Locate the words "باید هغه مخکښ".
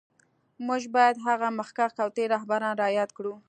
0.95-1.93